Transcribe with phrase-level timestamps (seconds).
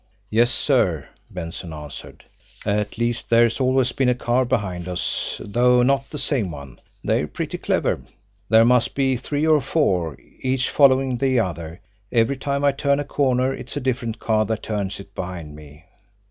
[0.31, 2.25] "Yes, sir." Benson answered.
[2.65, 6.81] "At least, there's always been a car behind us, though not the same one.
[7.03, 8.01] They're pretty clever.
[8.49, 11.81] There must be three or four, each following the other.
[12.11, 15.85] Every time I turn a corner it's a different car that turns it behind me."